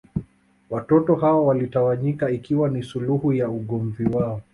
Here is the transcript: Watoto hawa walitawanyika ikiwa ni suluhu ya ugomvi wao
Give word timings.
Watoto 0.69 1.15
hawa 1.15 1.43
walitawanyika 1.45 2.29
ikiwa 2.31 2.69
ni 2.69 2.83
suluhu 2.83 3.33
ya 3.33 3.49
ugomvi 3.49 4.05
wao 4.05 4.41